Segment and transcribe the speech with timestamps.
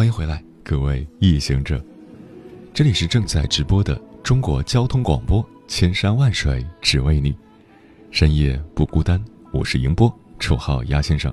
[0.00, 1.78] 欢迎回来，各位夜行者，
[2.72, 7.36] 这里是正在直播的中国交通广播，千山万水只为你，
[8.10, 9.22] 深夜不孤单。
[9.52, 11.30] 我是迎波，绰号鸭先生。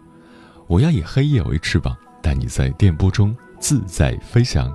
[0.67, 4.69] 我要以黑夜为翅膀，带你在电波中自在飞翔。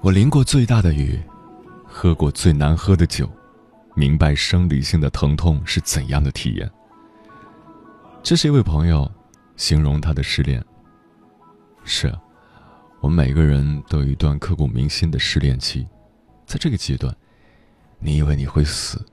[0.00, 1.20] 我淋过最大的雨，
[1.84, 3.30] 喝过最难喝的酒。
[3.94, 6.70] 明白生理性的疼痛是怎样的体验。
[8.22, 9.10] 这是一位朋友
[9.56, 10.64] 形容他的失恋。
[11.84, 12.12] 是，
[13.00, 15.86] 我们每个人都有一段刻骨铭心的失恋期，
[16.44, 17.14] 在这个阶段，
[17.98, 19.04] 你以为你会死，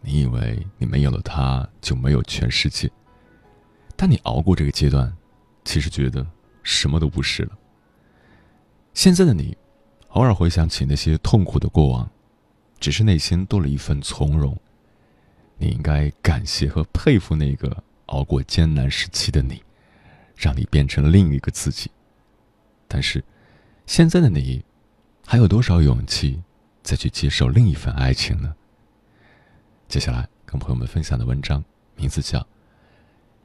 [0.00, 2.90] 你以为你没有了他就没有全世界，
[3.94, 5.14] 但你熬过这个阶段，
[5.64, 6.26] 其实觉得
[6.62, 7.52] 什么都不是了。
[8.94, 9.56] 现在的你，
[10.08, 12.10] 偶尔回想起那些痛苦的过往。
[12.84, 14.54] 只是内心多了一份从容。
[15.56, 19.62] 你应该感谢和佩服那个熬过艰难时期的你，
[20.36, 21.90] 让你变成另一个自己。
[22.86, 23.24] 但是，
[23.86, 24.62] 现在的你，
[25.24, 26.42] 还有多少勇气
[26.82, 28.54] 再去接受另一份爱情呢？
[29.88, 31.64] 接下来跟朋友们分享的文章
[31.96, 32.38] 名字叫《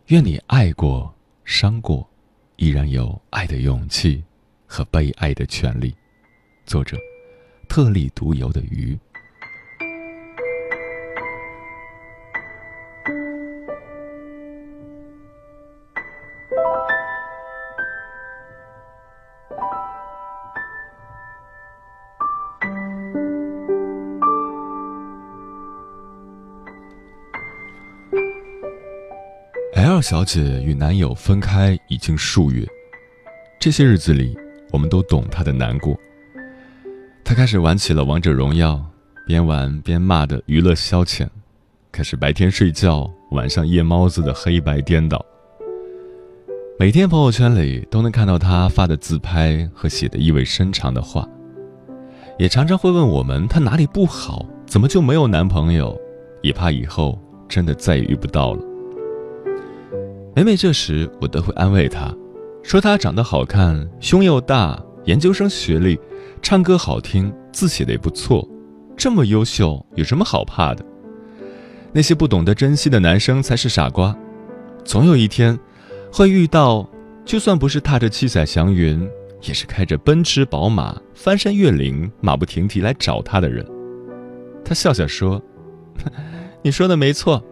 [0.07, 1.15] 愿你爱过、
[1.45, 2.05] 伤过，
[2.57, 4.21] 依然有爱的勇气
[4.67, 5.91] 和被爱的权利》，
[6.65, 6.97] 作者：
[7.69, 8.99] 特立独游的鱼。
[29.99, 32.65] L 小姐与男友分开已经数月，
[33.59, 34.33] 这些日子里，
[34.71, 35.93] 我们都懂她的难过。
[37.21, 38.81] 她开始玩起了王者荣耀，
[39.27, 41.27] 边玩边骂的娱乐消遣，
[41.91, 45.23] 开始白天睡觉，晚上夜猫子的黑白颠倒。
[46.79, 51.27] 每天朋友圈里都能看到她发的自拍和写的意味深长的话，
[52.37, 55.99] 也常常会问我们她哪里不好，怎么就没有男朋友，
[56.41, 58.63] 也怕以后真的再也遇不到了。
[60.39, 62.15] 每每这时，我都会安慰她，
[62.63, 65.99] 说她长得好看，胸又大，研究生学历，
[66.41, 68.47] 唱歌好听，字写的也不错，
[68.95, 70.85] 这么优秀，有什么好怕的？
[71.91, 74.15] 那些不懂得珍惜的男生才是傻瓜，
[74.85, 75.59] 总有一天。
[76.09, 76.89] 会遇到，
[77.25, 79.05] 就算不是踏着七彩祥云，
[79.41, 83.65] 也是开着奔驰宝马、翻山越岭、马不停蹄来找他的人。
[84.63, 85.41] 他笑笑说
[86.63, 87.43] ：“你说的没错。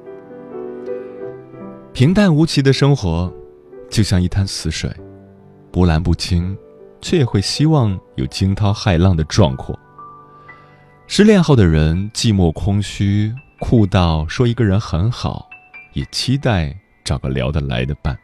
[1.97, 3.33] 平淡无奇的生活，
[3.89, 4.87] 就像一滩死水，
[5.71, 6.55] 波澜不惊，
[7.01, 9.75] 却也会希望有惊涛骇浪的壮阔。
[11.07, 15.49] 失恋后的人寂寞空虚，酷到说一个人很好，
[15.93, 16.71] 也期待
[17.03, 18.15] 找个聊得来的伴。”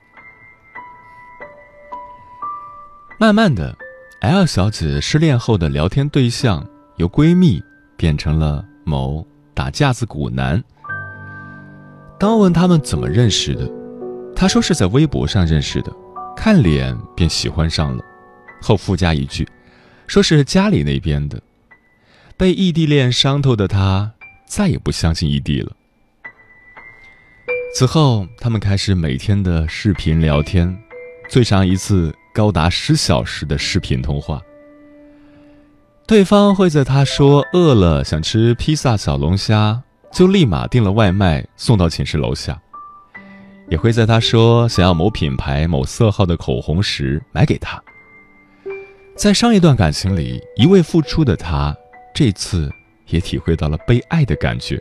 [3.19, 3.75] 慢慢的
[4.21, 6.63] ，L 小姐失恋后的聊天对象
[6.97, 7.59] 由闺蜜
[7.97, 10.63] 变成了某打架子鼓男。
[12.23, 13.69] 当问他们怎么认识的，
[14.33, 15.91] 他说是在微博上认识的，
[16.37, 18.01] 看脸便喜欢上了。
[18.61, 19.45] 后附加一句，
[20.07, 21.37] 说是家里那边的。
[22.37, 24.13] 被异地恋伤透的他
[24.47, 25.73] 再也不相信异地了。
[27.75, 30.73] 此后，他们开始每天的视频聊天，
[31.29, 32.15] 最长一次。
[32.33, 34.41] 高达十小时的视频通话，
[36.07, 42.61] 对方会在他说饿了想吃披萨小龙虾，就立马订了外卖送到寝室楼下，
[43.67, 47.81] 也会在他说想要某品牌某色号的口红时买给他。
[49.15, 51.75] 在上一段感情里，一味付出的他，
[52.13, 52.69] 这次
[53.07, 54.79] 也体会到了被爱的感觉。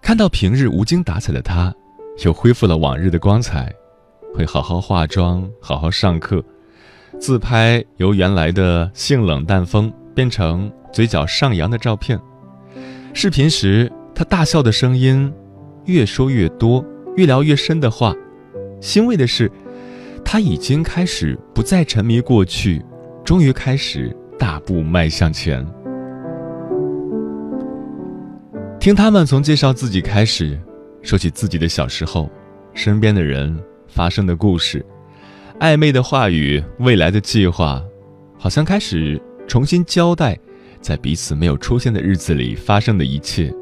[0.00, 1.74] 看到平日无精打采的他
[2.24, 3.72] 又恢复了往日的光彩，
[4.32, 6.44] 会好好化妆，好好上课。
[7.22, 12.18] 自拍由原来的性冷淡风变成嘴角上扬的照片。
[13.14, 15.32] 视频时，他大笑的声音
[15.84, 16.84] 越说越多，
[17.14, 18.12] 越聊越深的话。
[18.80, 19.48] 欣慰的是，
[20.24, 22.84] 他已经开始不再沉迷过去，
[23.24, 25.64] 终于开始大步迈向前。
[28.80, 30.58] 听他们从介绍自己开始，
[31.02, 32.28] 说起自己的小时候，
[32.74, 34.84] 身边的人发生的故事，
[35.62, 37.80] 暧昧的话语，未来的计划，
[38.36, 40.36] 好像开始重新交代，
[40.80, 43.54] 在彼此没有出现的日子里发生的一切。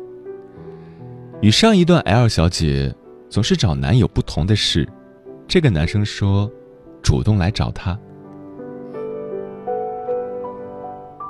[1.42, 2.90] 与上一段 L 小姐
[3.28, 4.88] 总是找男友不同的是，
[5.46, 6.50] 这个男生说，
[7.02, 7.98] 主动来找她。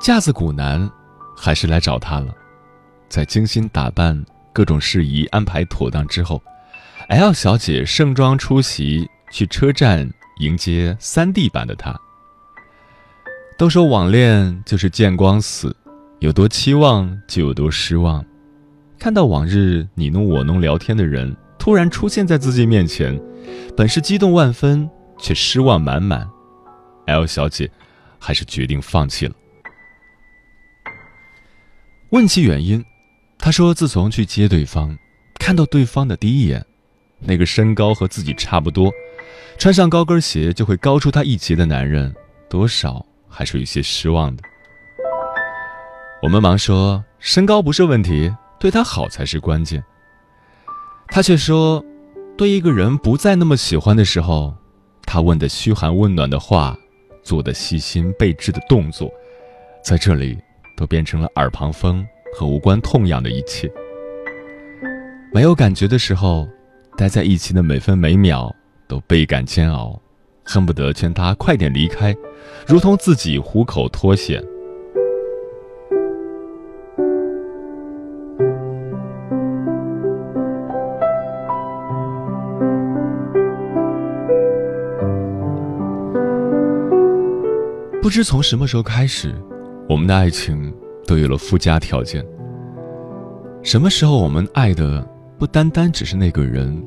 [0.00, 0.88] 架子鼓男，
[1.36, 2.32] 还是来找她了。
[3.08, 6.40] 在精心打扮、各种事宜安排妥当之后
[7.08, 10.08] ，L 小姐盛装出席，去车站
[10.40, 11.94] 迎接三 D 版的他。
[13.56, 15.76] 都说网恋就是见光死，
[16.18, 18.24] 有多期望就有多失望。
[18.98, 23.20] 看到往日你侬我侬聊天的人突然出现在自己面前，
[23.76, 24.88] 本是激动万分，
[25.18, 26.28] 却失望满满。
[27.06, 27.70] L 小姐
[28.18, 29.34] 还是决定放弃了。
[32.10, 32.84] 问其原因。
[33.42, 34.94] 他说：“自从去接对方，
[35.38, 36.62] 看到对方的第一眼，
[37.20, 38.92] 那个身高和自己差不多，
[39.60, 42.14] 穿上高跟鞋就会高出他一截的男人，
[42.48, 44.42] 多少还是有些失望的。”
[46.24, 49.84] 我们忙说：“身高不是问题，对他好才是关键。”
[51.08, 51.84] 他却说
[52.38, 54.56] ：“对一个人不再那么喜欢的时候，
[55.04, 56.74] 他问的嘘寒问暖的话，
[57.22, 59.12] 做的细心备至的动作，
[59.84, 60.38] 在这里
[60.74, 62.02] 都变成了耳旁风。”
[62.32, 63.68] 和无关痛痒的一切，
[65.32, 66.48] 没有感觉的时候，
[66.96, 68.54] 待在一起的每分每秒
[68.90, 69.98] 都倍感煎熬，
[70.42, 72.12] 恨不得劝他快点离开，
[72.66, 74.42] 如同自己虎口脱险。
[88.02, 89.32] 不知从什么时候开始，
[89.88, 90.74] 我们的爱情。
[91.06, 92.24] 都有了附加条件。
[93.64, 95.04] 什么时候我们爱的
[95.36, 96.80] 不单单只是那个人，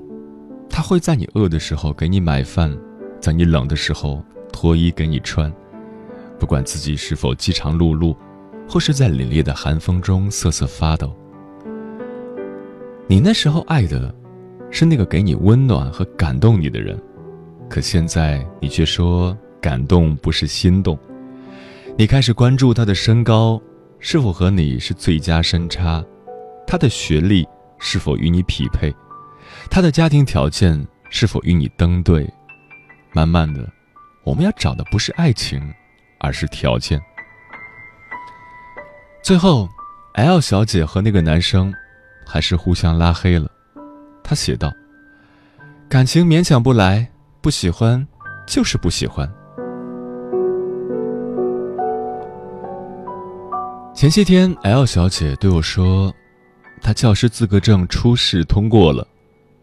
[0.75, 2.75] 他会在你饿的时候给你买饭，
[3.21, 5.53] 在你冷的时候脱衣给你穿，
[6.39, 8.17] 不管自己是否饥肠辘辘，
[8.67, 11.15] 或是在凛冽的寒风中瑟瑟发抖。
[13.05, 14.11] 你那时候爱的，
[14.71, 16.99] 是那个给你温暖和感动你的人，
[17.69, 20.97] 可现在你却说感动不是心动，
[21.95, 23.61] 你开始关注他的身高。
[23.99, 26.03] 是否和你是最佳身差？
[26.65, 27.47] 他的学历
[27.77, 28.91] 是否与你匹配？
[29.73, 32.31] 他的家庭条件是否与你登对？
[33.11, 33.67] 慢慢的，
[34.23, 35.59] 我们要找的不是爱情，
[36.19, 37.01] 而是条件。
[39.23, 39.67] 最后
[40.13, 41.73] ，L 小姐和那个男生
[42.23, 43.49] 还是互相拉黑了。
[44.23, 44.71] 她写道
[45.89, 47.09] ：“感情勉强不来，
[47.41, 48.07] 不喜欢
[48.45, 49.27] 就是不喜欢。”
[53.95, 56.13] 前些天，L 小姐对我说，
[56.79, 59.07] 她教师资格证初试通过了，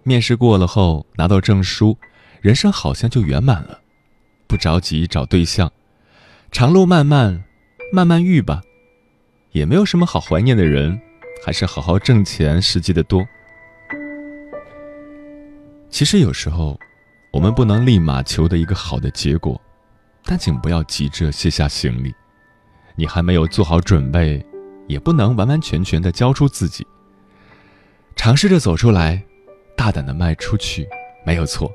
[0.02, 1.96] 面试过了后拿到证书，
[2.40, 3.80] 人生好像就圆满了，
[4.46, 5.70] 不着急找对象，
[6.50, 7.44] 长路漫漫，
[7.92, 8.62] 慢慢遇吧，
[9.52, 11.00] 也没有什么好怀念的人，
[11.44, 13.26] 还是好好挣钱实际的多。
[15.90, 16.78] 其实有时候，
[17.32, 19.60] 我们不能立马求得一个好的结果，
[20.24, 22.14] 但请不要急着卸下行李。
[22.96, 24.44] 你还没有做好准备，
[24.86, 26.86] 也不能完完全全的交出自己。
[28.16, 29.22] 尝试着走出来，
[29.80, 30.86] 大胆的迈出去，
[31.24, 31.72] 没有错。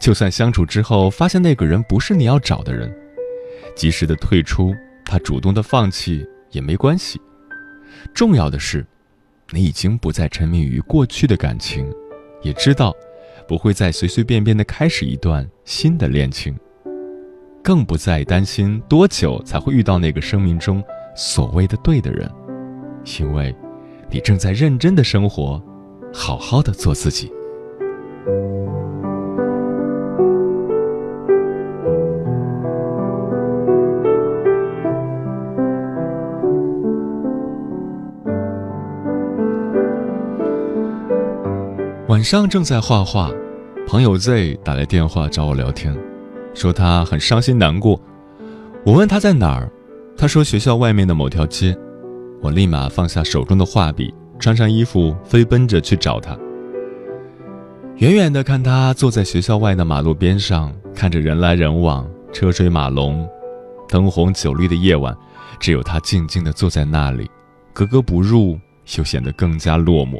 [0.00, 2.92] 就算相处之后发现那个人不是你要找的人，
[3.76, 7.20] 及时的退出，他主动的放弃也没关系。
[8.12, 8.84] 重要的是，
[9.52, 11.88] 你已经不再沉迷于过去的感情，
[12.42, 12.92] 也知道
[13.46, 16.58] 不会再随随便便的开始一段新的恋情。
[17.62, 20.82] 更不再担心多久才会遇到那个生命中
[21.14, 22.28] 所谓的对的人，
[23.20, 23.54] 因为，
[24.10, 25.62] 你正在认真的生活，
[26.12, 27.32] 好好的做自己。
[42.08, 43.30] 晚上正在画画，
[43.86, 45.96] 朋友 Z 打来电话找我聊天。
[46.52, 47.98] 说他很伤心难过，
[48.84, 49.70] 我问他在哪儿，
[50.16, 51.74] 他说学校外面的某条街，
[52.42, 56.36] 我立马放下手中的画笔，穿上衣服飞奔着去找他。
[57.98, 63.28] 远远的看他坐在学校外的马路边上，看着人来人往，车水马龙，
[63.86, 65.14] 灯红酒绿的夜晚，
[65.58, 67.30] 只有他静静的坐在那里，
[67.74, 68.58] 格格不入，
[68.96, 70.18] 又显得更加落寞。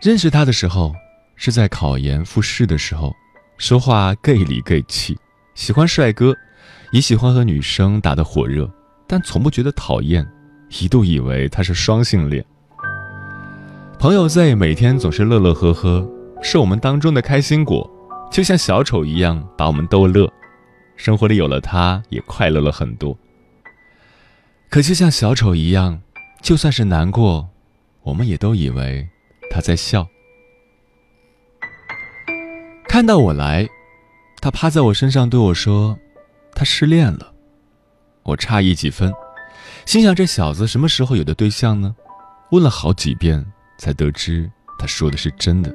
[0.00, 0.94] 认识他的时候，
[1.36, 3.12] 是在考研复试的时候，
[3.58, 5.18] 说话 gay 里 gay 气，
[5.54, 6.34] 喜欢帅哥，
[6.92, 8.70] 也喜欢和女生打得火热，
[9.06, 10.26] 但从不觉得讨厌。
[10.80, 12.44] 一度以为他是双性恋。
[13.98, 16.06] 朋友 Z 每天总是乐乐呵呵，
[16.42, 17.88] 是我们当中的开心果，
[18.30, 20.30] 就像小丑一样把我们逗乐。
[20.96, 23.16] 生活里有了他，也快乐了很多。
[24.68, 26.00] 可就像小丑一样，
[26.42, 27.48] 就算是难过，
[28.02, 29.08] 我们也都以为
[29.50, 30.06] 他在笑。
[32.88, 33.68] 看到我来，
[34.40, 35.98] 他趴在我身上对我说
[36.54, 37.32] ：“他失恋了。”
[38.24, 39.12] 我诧异几分。
[39.86, 41.94] 心想：这小子什么时候有的对象呢？
[42.50, 43.44] 问了好几遍，
[43.78, 45.74] 才得知他说的是真的。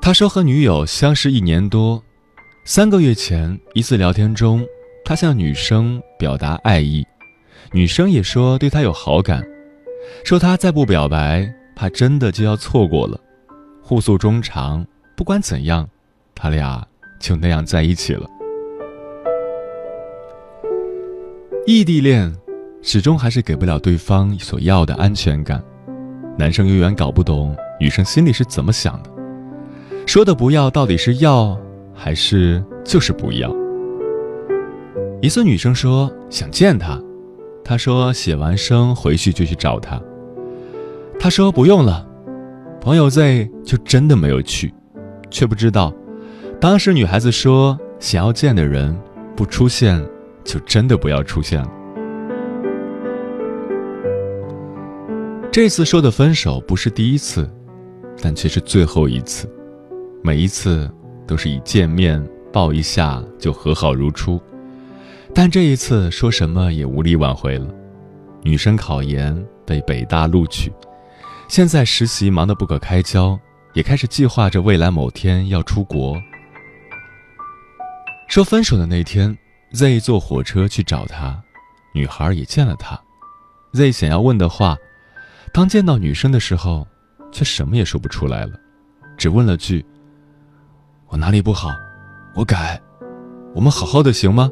[0.00, 2.02] 他说和女友相识一年多，
[2.64, 4.64] 三个月前一次聊天中，
[5.04, 7.06] 他向女生表达爱意，
[7.72, 9.44] 女生也说对他有好感，
[10.24, 13.20] 说他再不表白，怕真的就要错过了。
[13.82, 15.86] 互诉衷肠，不管怎样，
[16.34, 16.86] 他俩
[17.18, 18.26] 就那样在一起了。
[21.66, 22.34] 异地恋，
[22.80, 25.62] 始终还是给不了对方所要的安全感。
[26.38, 29.10] 男生永远搞不懂女生心里是怎么想的，
[30.06, 31.58] 说的不要到底是要
[31.94, 33.54] 还是就是不要。
[35.20, 36.98] 一次女生说想见他，
[37.62, 40.00] 他说写完生回去就去找他。
[41.18, 42.08] 他说不用了，
[42.80, 44.72] 朋友在就真的没有去，
[45.30, 45.92] 却不知道，
[46.58, 48.98] 当时女孩子说想要见的人
[49.36, 50.02] 不出现。
[50.44, 51.70] 就真的不要出现了。
[55.52, 57.50] 这次说的分手不是第一次，
[58.22, 59.52] 但却是最后一次。
[60.22, 60.88] 每一次
[61.26, 64.40] 都是以见面抱一下就和好如初，
[65.34, 67.66] 但这一次说什么也无力挽回了。
[68.42, 70.72] 女生考研被北大录取，
[71.48, 73.36] 现在实习忙得不可开交，
[73.74, 76.16] 也开始计划着未来某天要出国。
[78.28, 79.36] 说分手的那天。
[79.72, 81.40] Z 坐火车去找他，
[81.94, 83.00] 女孩也见了他。
[83.72, 84.76] Z 想要问的话，
[85.52, 86.86] 当见到女生的时候，
[87.30, 88.58] 却什么也说不出来了，
[89.16, 89.84] 只问了句
[91.06, 91.70] ：“我哪里不好？
[92.34, 92.80] 我改。
[93.54, 94.50] 我们好好的行吗？”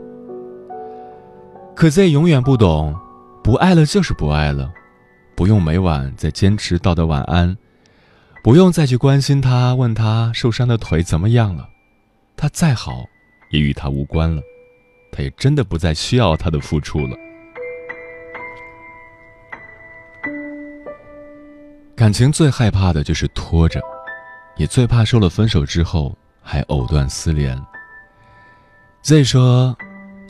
[1.75, 2.97] 可 Z 永远不懂，
[3.43, 4.73] 不爱了就是不爱了，
[5.37, 7.57] 不用每晚再坚持道的晚安，
[8.45, 11.69] 不用再去关心他，问他受伤的腿怎么样了，
[12.37, 13.05] 他再好，
[13.51, 14.41] 也与他无关了。
[15.19, 17.17] 他也真的不再需要他的付出了。
[21.97, 23.81] 感情最害怕的就是拖着，
[24.57, 27.61] 也最怕说了分手之后还藕断丝连。
[29.03, 29.77] 再说，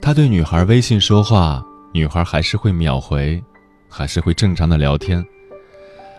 [0.00, 3.44] 他对女孩微信说话，女孩还是会秒回，
[3.90, 5.22] 还是会正常的聊天，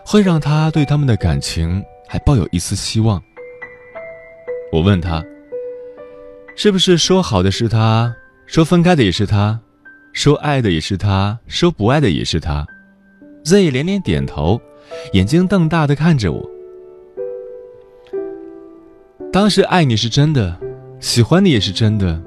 [0.06, 3.20] 会让他对他们的感情还抱有一丝希望。
[4.72, 5.26] 我问他，
[6.56, 8.16] 是不是说好的是他？
[8.50, 9.60] 说分开的也是他，
[10.12, 12.66] 说爱的也是他，说不爱的也是他。
[13.44, 14.60] Z 连连点头，
[15.14, 16.50] 眼睛瞪大的看着我。
[19.32, 20.60] 当时爱你是真的，
[21.00, 22.20] 喜欢你也是真的，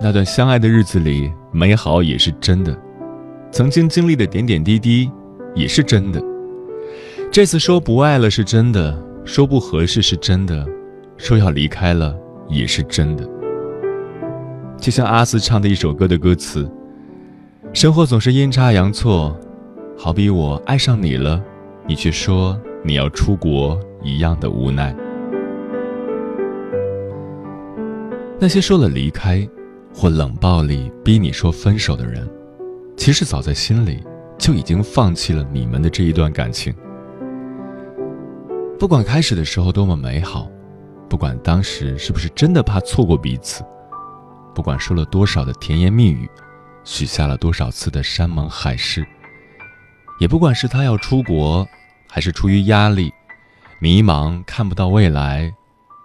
[0.00, 2.74] 那段相爱的日子里美好也是真的，
[3.50, 5.10] 曾经经历的点点滴滴
[5.54, 6.18] 也是真的。
[7.30, 10.66] 这次说不爱了是真的，说不合适是真的，
[11.18, 12.16] 说要离开了
[12.48, 13.28] 也是真的。
[14.82, 16.68] 就像阿四唱的一首歌的歌词
[17.72, 19.38] ：“生活总是阴差阳错，
[19.96, 21.40] 好比我爱上你了，
[21.86, 24.92] 你却说你要出国一样的无奈。”
[28.40, 29.48] 那些说了离开，
[29.94, 32.28] 或冷暴力逼你说分手的人，
[32.96, 34.02] 其实早在心里
[34.36, 36.74] 就已经放弃了你们的这一段感情。
[38.80, 40.50] 不管开始的时候多么美好，
[41.08, 43.62] 不管当时是不是真的怕错过彼此。
[44.54, 46.28] 不管说了多少的甜言蜜语，
[46.84, 49.06] 许下了多少次的山盟海誓，
[50.18, 51.66] 也不管是他要出国，
[52.08, 53.12] 还是出于压力、
[53.78, 55.52] 迷茫看不到未来，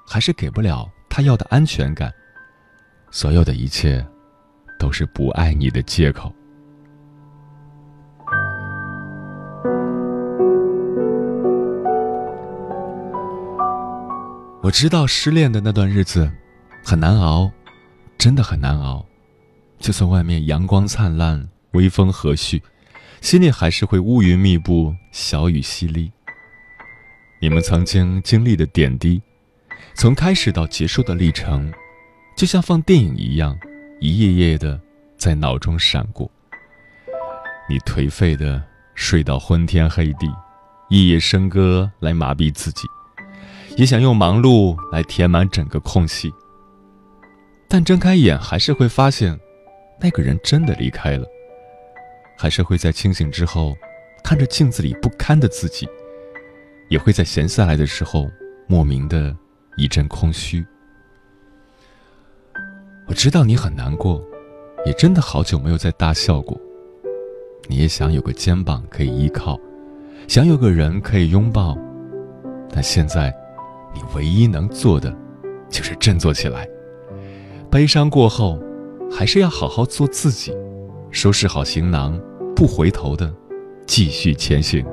[0.07, 2.13] 还是给不了他要的安全感，
[3.11, 4.05] 所有的一切，
[4.79, 6.33] 都是不爱你的借口。
[14.63, 16.29] 我知道失恋的那段日子
[16.83, 17.51] 很难熬。
[18.17, 19.05] 真的很难熬，
[19.79, 22.59] 就算外面阳光灿烂、微风和煦，
[23.21, 26.09] 心里还是会乌云密布，小雨淅沥。
[27.39, 29.21] 你们曾经经历的点滴，
[29.93, 31.71] 从开始到结束的历程，
[32.35, 33.55] 就像放电影一样，
[33.99, 34.81] 一页页的
[35.15, 36.29] 在脑中闪过。
[37.69, 38.63] 你颓废的
[38.95, 40.27] 睡到昏天黑地，
[40.89, 42.87] 夜夜笙歌来麻痹自己，
[43.77, 46.33] 也想用忙碌来填满整个空隙。
[47.67, 49.37] 但睁开眼，还是会发现，
[49.99, 51.25] 那个人真的离开了。
[52.37, 53.75] 还是会在清醒之后，
[54.23, 55.87] 看着镜子里不堪的自己，
[56.89, 58.29] 也会在闲下来的时候，
[58.67, 59.35] 莫名的
[59.75, 60.65] 一阵空虚。
[63.07, 64.23] 我知道你很难过，
[64.85, 66.59] 也真的好久没有再大笑过。
[67.67, 69.59] 你也想有个肩膀可以依靠，
[70.27, 71.77] 想有个人可以拥抱，
[72.69, 73.33] 但现在，
[73.93, 75.13] 你唯一能做的，
[75.69, 76.67] 就是振作起来。
[77.77, 78.59] 悲伤过后，
[79.07, 80.51] 还是要好好做自己，
[81.11, 82.19] 收拾好行囊。
[82.55, 83.31] 不回头的，
[83.85, 84.83] 继续前行。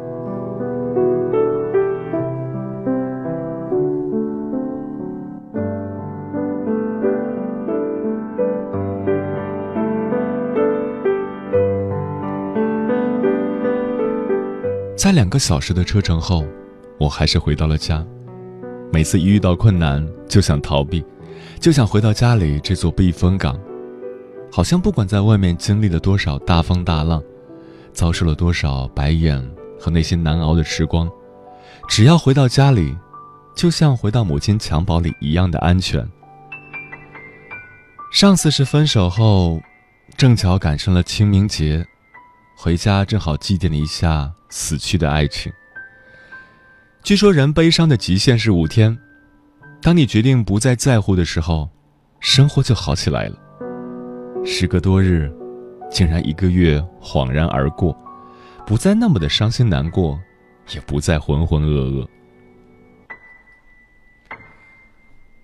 [14.94, 16.44] 在两个小时的车程后，
[16.98, 18.06] 我还是回到了家。
[18.92, 21.02] 每次一遇到困难，就想逃避，
[21.64, 23.58] 就想回到家里这座避风港。
[24.52, 27.22] 好像不管在外面经历了多少大风大浪。
[27.94, 29.40] 遭受了多少白眼
[29.80, 31.08] 和那些难熬的时光，
[31.88, 32.94] 只要回到家里，
[33.54, 36.06] 就像回到母亲襁褓里一样的安全。
[38.12, 39.62] 上次是分手后，
[40.18, 41.86] 正巧赶上了清明节，
[42.56, 45.50] 回家正好祭奠了一下死去的爱情。
[47.04, 48.98] 据说人悲伤的极限是五天，
[49.84, 51.68] 当你决定不再在乎的时候，
[52.18, 53.36] 生活就好起来了。
[54.42, 55.30] 时隔多日。
[55.90, 57.96] 竟然一个月恍然而过，
[58.66, 60.18] 不再那么的伤心难过，
[60.74, 62.08] 也不再浑浑噩噩。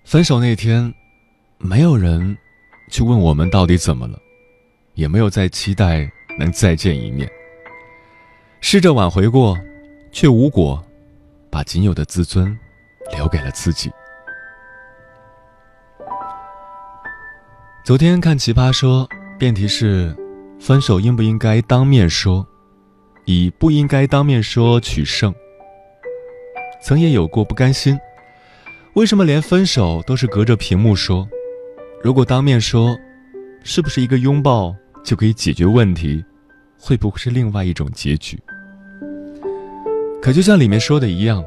[0.03, 0.93] 分手那天，
[1.57, 2.35] 没有人
[2.89, 4.19] 去问我们到底怎么了，
[4.95, 7.31] 也没有再期待能再见一面。
[8.59, 9.57] 试着挽回过，
[10.11, 10.83] 却无果，
[11.49, 12.57] 把仅有的自尊
[13.15, 13.89] 留给了自己。
[17.83, 20.15] 昨天看《奇葩说》，辩题是。
[20.59, 22.45] 分手应不应该当面说？
[23.25, 25.33] 以不应该当面说取胜。
[26.83, 27.97] 曾也有过不甘心，
[28.93, 31.27] 为什么连分手都是隔着屏幕说？
[32.03, 32.95] 如果当面说，
[33.63, 36.23] 是不是一个拥抱就可以解决问题？
[36.79, 38.39] 会不会是另外一种结局？
[40.21, 41.43] 可就像里面说的一样，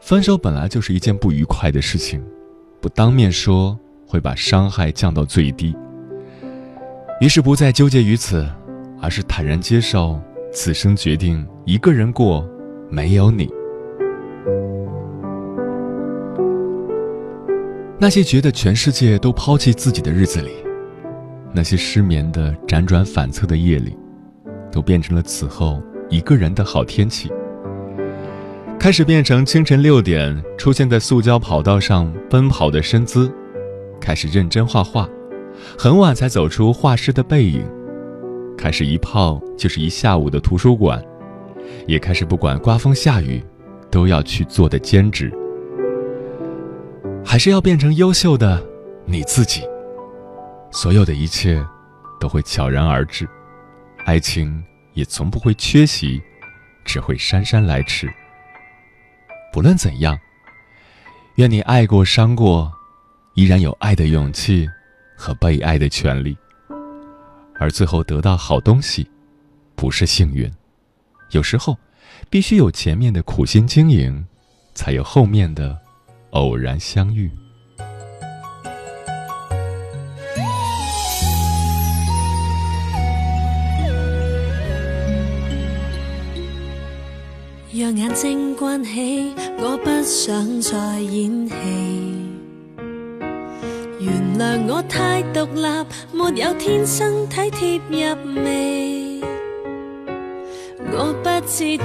[0.00, 2.20] 分手本来就是一件不愉快的事情，
[2.80, 5.74] 不当面说会把伤害降到最低。
[7.20, 8.46] 于是不再纠结于此，
[9.00, 10.20] 而是坦然接受
[10.52, 12.46] 此生决定一个人过，
[12.88, 13.48] 没有你。
[17.98, 20.50] 那些觉得全世界都抛弃自己的日子里，
[21.52, 23.96] 那些失眠的辗转反侧的夜里，
[24.70, 27.32] 都变成了此后一个人的好天气。
[28.78, 33.32] 开始变成清晨六点出现在塑胶跑道上奔跑的身姿，
[34.00, 35.08] 开始认真画画。
[35.78, 37.66] 很晚才走出画室的背影，
[38.58, 41.02] 开始一泡就是一下午的图书馆，
[41.86, 43.42] 也开始不管刮风下雨，
[43.90, 45.32] 都要去做的兼职，
[47.24, 48.62] 还是要变成优秀的
[49.06, 49.62] 你自己。
[50.70, 51.64] 所有的一切
[52.20, 53.26] 都会悄然而至，
[54.04, 56.20] 爱情也从不会缺席，
[56.84, 58.12] 只会姗姗来迟。
[59.54, 60.18] 不论怎样，
[61.36, 62.70] 愿你爱过伤过，
[63.36, 64.68] 依然有爱的勇气。
[65.18, 66.36] 和被爱的权利，
[67.58, 69.08] 而最后得到好东西，
[69.74, 70.52] 不是幸运，
[71.30, 71.74] 有时候
[72.28, 74.26] 必须有前面的苦心经营，
[74.74, 75.74] 才有后面的
[76.32, 77.30] 偶然相遇。
[87.72, 92.25] 让眼睛关起，我不想再演戏。
[94.38, 95.66] 谅我太独立，
[96.12, 99.20] 没有天生体贴入微。
[100.92, 101.84] 我不知道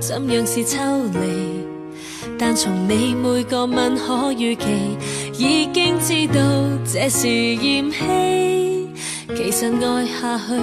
[0.00, 0.78] 怎样是抽
[1.12, 1.64] 离，
[2.38, 4.66] 但从你每个吻可预期，
[5.38, 6.42] 已经知道
[6.84, 8.90] 这是嫌弃。
[9.36, 10.54] 其实爱下去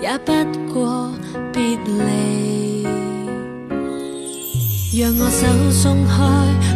[0.00, 0.32] 也不
[0.72, 1.10] 过
[1.52, 2.86] 别离。
[4.96, 6.14] 让我手松开，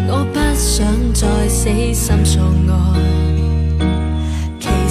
[0.08, 3.17] 我不想再死心错爱。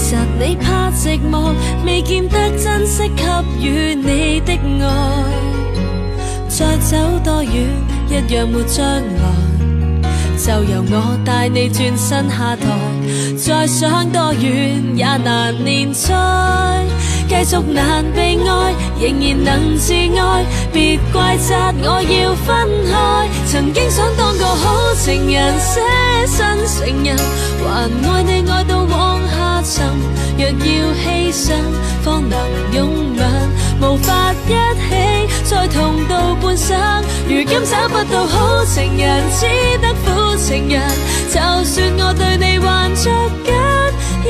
[0.09, 1.53] 其实你怕寂寞。
[1.85, 3.23] 未见得珍惜给
[3.59, 4.53] 予你的
[4.85, 4.87] 爱。
[6.47, 7.53] 再走多远，
[8.09, 9.21] 一样没将来。
[10.37, 12.63] 就由我带你转身下台，
[13.35, 16.15] 再想多远也难连载。
[17.27, 23.27] 继续难被爱，仍然能自爱，别怪责我要分开。
[23.51, 25.81] 曾经想当个好情人，舍
[26.25, 27.17] 身成人，
[27.61, 29.16] 还爱你爱到往
[29.67, 29.86] 下沉。
[30.38, 31.53] 若要牺牲，
[32.03, 32.39] 方能
[32.73, 33.19] 拥吻，
[33.82, 34.89] 无法一起
[35.43, 36.77] 再同度半生。
[37.27, 39.45] 如今找不到好情人，只
[39.80, 40.82] 得苦情人。
[41.30, 43.12] 就算我对你还着
[43.43, 43.53] 紧。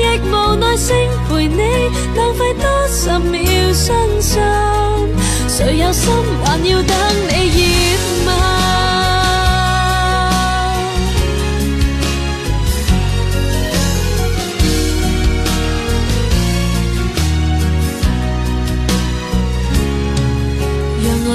[0.30, 0.94] 无耐性
[1.28, 4.40] 陪你浪费多十秒伤心，
[5.48, 6.12] 谁有心
[6.44, 6.96] 还要等
[7.28, 7.58] 你热
[8.26, 8.57] 吻？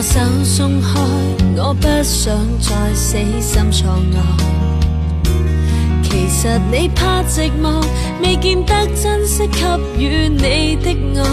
[0.03, 0.99] 手松开，
[1.55, 4.19] 我不想再死心错爱。
[6.03, 7.81] 其实你怕寂寞，
[8.21, 9.63] 未见得珍惜给
[9.97, 11.23] 予你的爱。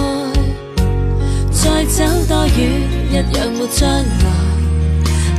[1.51, 2.71] 再走多远，
[3.11, 4.27] 一样没将来。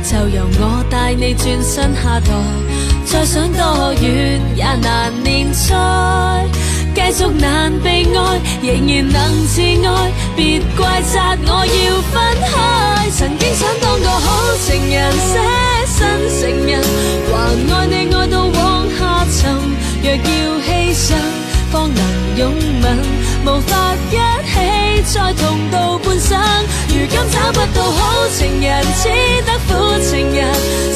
[0.04, 2.30] 就由我带你转身下台，
[3.06, 6.46] 再想多远也难连载。
[6.94, 12.20] 继续难被爱，仍然能自爱，别怪责我要分
[12.52, 12.81] 开。
[13.14, 15.38] 曾经想当个好情人，舍
[15.86, 16.00] 身
[16.40, 16.82] 成人，
[17.30, 17.32] 还
[17.74, 19.52] 爱你爱到往下沉。
[20.02, 20.18] 若要
[20.60, 21.14] 牺牲，
[21.70, 22.02] 方能
[22.38, 22.98] 拥吻，
[23.44, 24.16] 无法一
[24.48, 24.52] 起
[25.12, 26.40] 再同度半生。
[26.88, 29.08] 如今找不到好情人，只
[29.42, 29.70] 得苦
[30.10, 30.42] 情人。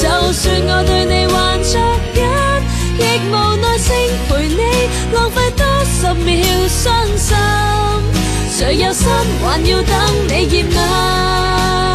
[0.00, 1.78] 就算我对你还着
[2.14, 2.24] 紧，
[2.98, 3.00] 亦
[3.30, 3.94] 无耐性
[4.28, 4.62] 陪你
[5.12, 6.34] 浪费多十秒
[6.66, 7.36] 伤心。
[8.50, 9.06] 谁有心
[9.44, 9.94] 还要等
[10.28, 11.85] 你热吻？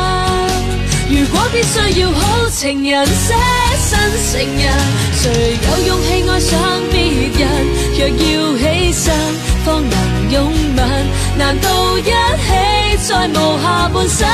[1.32, 3.34] 果必须要好情人，舍
[3.80, 4.00] 身
[4.32, 4.74] 情人，
[5.14, 6.60] 谁有勇气爱上
[6.92, 6.96] 别
[7.40, 7.42] 人？
[7.98, 8.14] 若要
[8.58, 9.12] 牺牲，
[9.66, 10.80] 方能拥吻，
[11.38, 12.12] 难道一起
[13.08, 14.28] 再无下半生？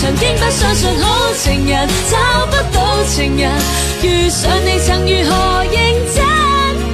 [0.00, 3.50] 曾经不相信好情人，找不到情人，
[4.02, 5.74] 遇上你曾如何认
[6.14, 6.24] 真？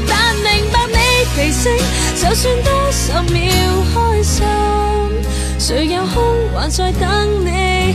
[0.09, 0.97] 但明白你
[1.35, 1.73] 脾性，
[2.17, 3.41] 就算多十秒
[3.95, 4.45] 开心，
[5.59, 6.23] 谁有空
[6.55, 7.95] 还在等你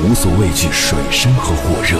[0.00, 1.98] 无所畏惧水深和火热，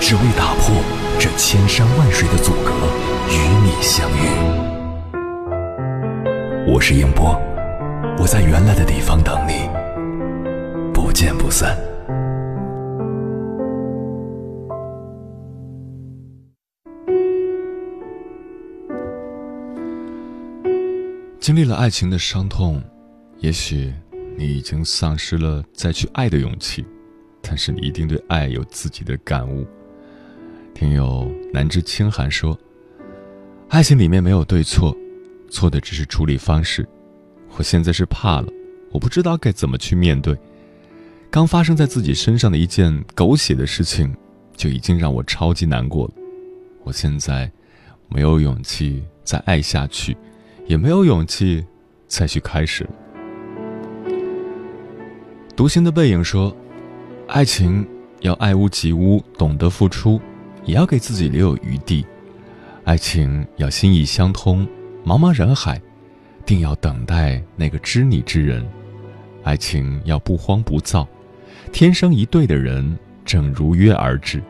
[0.00, 0.74] 只为打破
[1.18, 2.72] 这千山万水的阻隔，
[3.30, 4.28] 与你相遇。
[6.70, 7.40] 我是英波，
[8.18, 9.68] 我在原来的地方等你，
[10.92, 11.76] 不见不散。
[21.40, 22.82] 经历了爱情的伤痛，
[23.38, 23.94] 也许。
[24.38, 26.86] 你已经丧失了再去爱的勇气，
[27.42, 29.66] 但是你一定对爱有自己的感悟。
[30.72, 32.56] 听友南之清寒说
[33.68, 34.96] ：“爱情里面没有对错，
[35.50, 36.88] 错的只是处理方式。
[37.56, 38.46] 我现在是怕了，
[38.92, 40.38] 我不知道该怎么去面对。
[41.32, 44.14] 刚发生在自己身上的一件狗血的事情，
[44.56, 46.14] 就已经让我超级难过了。
[46.84, 47.50] 我现在
[48.08, 50.16] 没有勇气再爱下去，
[50.68, 51.66] 也没有勇气
[52.06, 52.90] 再去开始了。”
[55.58, 56.56] 独行的背影说
[57.26, 57.84] ：“爱情
[58.20, 60.20] 要爱屋及乌，懂得付出，
[60.64, 62.06] 也要给自己留有余地。
[62.84, 64.64] 爱情要心意相通，
[65.04, 65.82] 茫茫人海，
[66.46, 68.64] 定要等待那个知你之人。
[69.42, 71.08] 爱情要不慌不躁，
[71.72, 74.40] 天生一对的人正如约而至。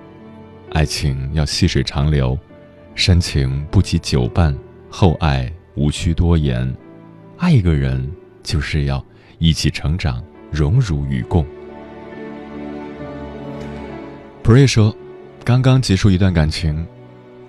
[0.72, 2.38] 爱情要细水长流，
[2.94, 4.54] 深情不及久伴，
[4.90, 6.70] 厚爱无需多言。
[7.38, 9.02] 爱一个人，就是要
[9.38, 11.44] 一起成长。”荣辱与共。
[14.42, 14.94] 普瑞说
[15.44, 16.86] ：“刚刚结束一段感情，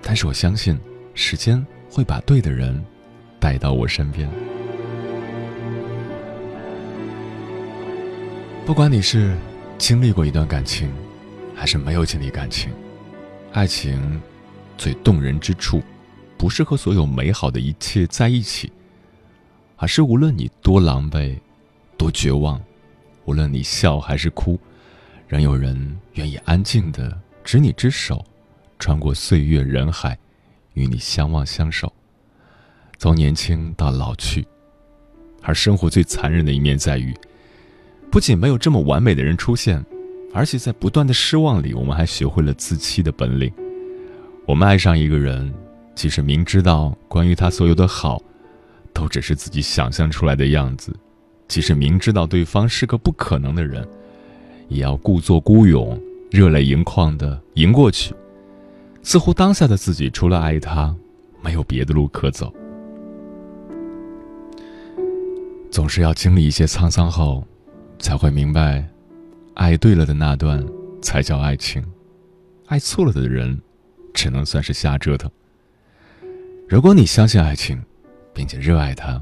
[0.01, 0.77] 但是我相信，
[1.13, 2.83] 时间会把对的人
[3.39, 4.29] 带到我身边。
[8.65, 9.35] 不管你是
[9.77, 10.91] 经历过一段感情，
[11.55, 12.69] 还是没有经历感情，
[13.53, 14.21] 爱情
[14.77, 15.81] 最动人之处，
[16.37, 18.71] 不是和所有美好的一切在一起，
[19.77, 21.35] 而是无论你多狼狈、
[21.97, 22.61] 多绝望，
[23.25, 24.59] 无论你笑还是哭，
[25.27, 28.25] 仍有人愿意安静的执你之手，
[28.77, 30.17] 穿过岁月人海，
[30.73, 31.91] 与你相望相守，
[32.97, 34.45] 从年轻到老去。
[35.41, 37.15] 而生活最残忍的一面在于。
[38.11, 39.85] 不仅没有这么完美的人出现，
[40.33, 43.53] 而且在不断的失望里，我们还学会了自欺的本领。
[44.47, 45.53] 我们爱上一个人，
[45.93, 48.19] 即使明知道关于他所有的好，
[48.91, 50.91] 都只是自己想象出来的样子；
[51.49, 53.85] 即使明知道对方是个不可能的人，
[54.69, 58.15] 也要故作孤勇、热泪盈眶的迎过去。
[59.03, 60.95] 似乎当下的自己除了爱他，
[61.41, 62.53] 没有别的路可走。
[65.69, 67.43] 总是要经历一些沧桑后。
[68.01, 68.87] 才会明白，
[69.55, 70.65] 爱对了的那段
[71.01, 71.83] 才叫爱情，
[72.67, 73.61] 爱错了的人，
[74.13, 75.29] 只能算是瞎折腾。
[76.65, 77.77] 如果你相信爱情，
[78.33, 79.21] 并且热爱它，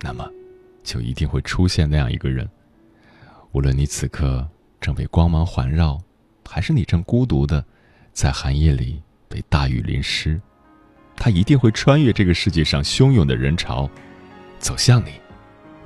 [0.00, 0.28] 那么，
[0.86, 2.48] 就一定会出现那样一个人。
[3.50, 4.48] 无论你此刻
[4.80, 6.00] 正被光芒环绕，
[6.48, 7.62] 还是你正孤独的
[8.12, 10.40] 在寒夜里被大雨淋湿，
[11.16, 13.90] 他一定会穿越这个世界上汹涌的人潮，
[14.60, 15.10] 走向你，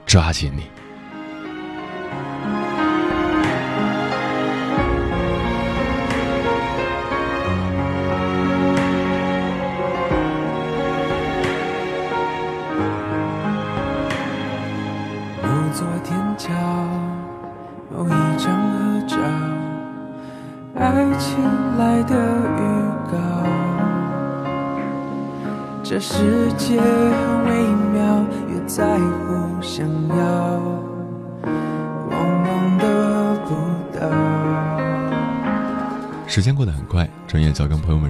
[0.05, 0.65] 抓紧你。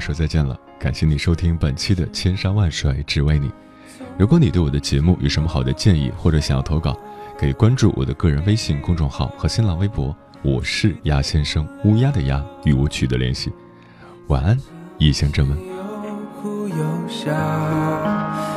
[0.01, 0.59] 说再见了。
[0.79, 3.49] 感谢你收听本期的《千山万水只为你》。
[4.17, 6.99] 如果你对我的节目有什么好的建议，或者想要投稿，
[7.39, 10.17] 可以关注我的个人微信公众号和新浪微博。
[10.43, 13.53] 我是鸭先生，乌鸦的鸭，与我取得联系。
[14.29, 14.59] 晚安，
[14.99, 15.59] 异乡人们。
[17.09, 17.27] 笑，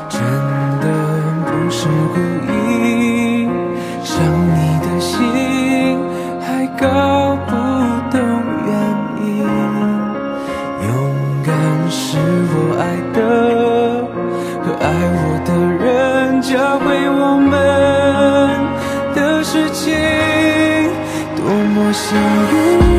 [0.08, 0.22] 真
[0.80, 0.86] 的
[1.48, 3.48] 不是故意。
[4.04, 4.14] 想
[4.54, 5.98] 你的心
[6.40, 7.63] 还搞不
[13.14, 13.20] 的
[14.64, 15.50] 和爱我的
[15.84, 17.54] 人教会我们
[19.16, 19.94] 的事情。
[21.36, 22.93] 多么幸运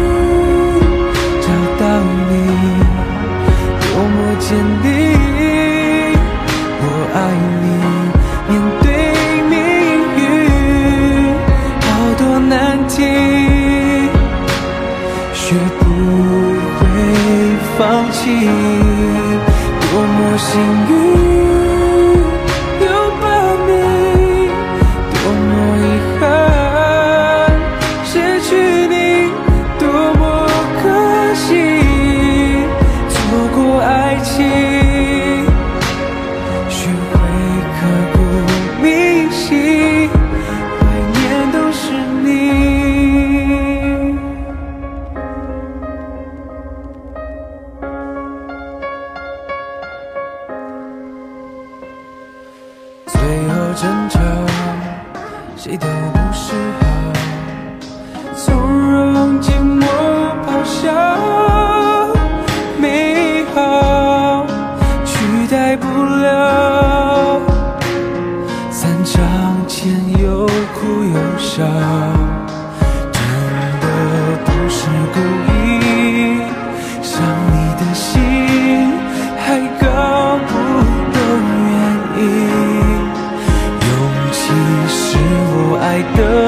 [85.95, 86.44] 爱的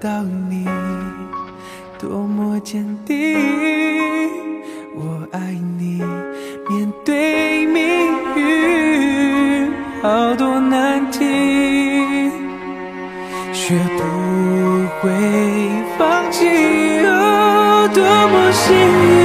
[0.00, 0.66] 到你，
[1.98, 3.36] 多么坚定，
[4.94, 5.38] 我爱
[5.78, 6.02] 你。
[6.68, 7.82] 面对命
[8.36, 9.72] 运，
[10.02, 11.24] 好多难题，
[13.52, 14.02] 学不
[15.00, 15.10] 会
[15.98, 16.46] 放弃。
[17.04, 19.17] 哦，多么幸运。